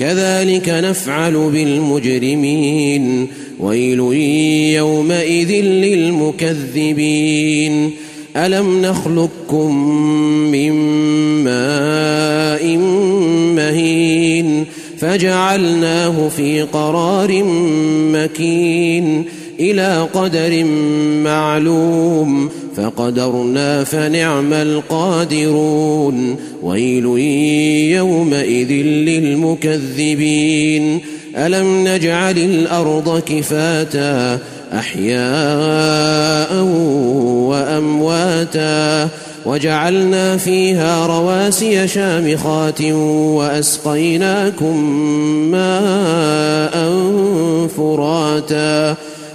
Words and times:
كذلك 0.00 0.68
نفعل 0.68 1.32
بالمجرمين. 1.32 3.26
ويل 3.60 3.98
يومئذ 4.74 5.64
للمكذبين. 5.64 7.90
ألم 8.36 8.82
نخلقكم 8.82 9.76
من 10.52 10.72
ماء 11.44 12.76
مهين؟ 13.56 14.64
فجعلناه 14.98 16.28
في 16.28 16.62
قرار 16.62 17.42
مكين. 18.12 19.24
إلى 19.60 20.08
قدر 20.14 20.64
معلوم 21.24 22.48
فقدرنا 22.76 23.84
فنعم 23.84 24.52
القادرون 24.52 26.36
ويل 26.62 27.04
يومئذ 27.96 28.72
للمكذبين. 28.82 31.00
ألم 31.36 31.88
نجعل 31.88 32.38
الأرض 32.38 33.22
كفاتا 33.26 34.38
أحياء 34.72 36.54
وأمواتا 37.50 39.08
وجعلنا 39.46 40.36
فيها 40.36 41.06
رواسي 41.06 41.88
شامخات 41.88 42.82
وأسقيناكم 43.36 44.76
ماء 45.50 46.74
فراتا 47.76 48.96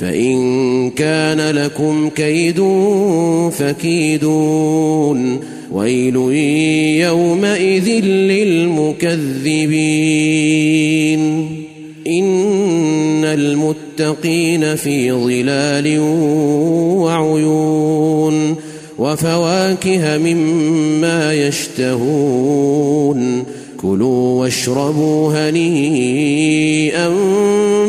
فإن 0.00 0.90
كان 0.90 1.50
لكم 1.50 2.08
كيد 2.08 2.64
فكيدون. 3.50 5.40
ويل 5.72 6.16
يومئذ 7.00 8.04
للمكذبين. 8.04 9.16
إن 12.06 13.24
المتقين 13.24 14.76
في 14.76 15.12
ظلال 15.12 15.98
وعيون. 16.98 18.54
وفواكه 18.98 20.18
مما 20.18 21.34
يشتهون. 21.34 23.44
كلوا 23.76 24.25
واشربوا 24.46 25.32
هنيئا 25.32 27.08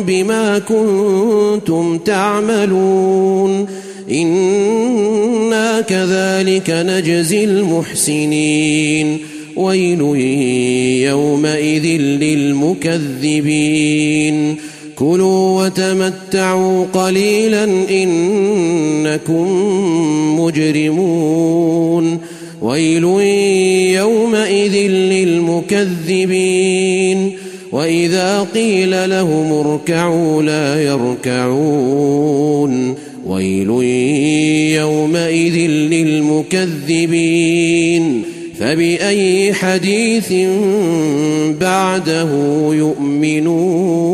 بما 0.06 0.58
كنتم 0.58 1.98
تعملون. 1.98 3.66
إنا 4.10 5.80
كذلك 5.80 6.70
نجزي 6.70 7.44
المحسنين. 7.44 9.18
ويل 9.56 10.00
يومئذ 11.06 11.86
للمكذبين. 12.00 14.56
كلوا 14.96 15.64
وتمتعوا 15.64 16.84
قليلا 16.92 17.64
إنكم 17.90 19.46
مجرمون. 20.40 22.18
ويل 22.62 23.04
يومئذ 23.94 24.74
للمكذبين 25.24 27.32
وإذا 27.72 28.46
قيل 28.54 29.10
لهم 29.10 29.52
اركعوا 29.52 30.42
لا 30.42 30.82
يركعون 30.82 32.28
ويل 33.26 33.68
يومئذ 34.78 35.56
للمكذبين 36.50 38.22
فبأي 38.58 39.52
حديث 39.52 40.32
بعده 41.60 42.28
يؤمنون 42.72 44.08